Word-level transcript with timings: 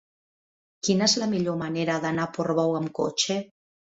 Quina 0.87 1.09
és 1.11 1.13
la 1.23 1.27
millor 1.33 1.59
manera 1.59 1.97
d'anar 2.05 2.23
a 2.23 2.31
Portbou 2.39 2.73
amb 2.81 2.91
cotxe? 3.01 3.39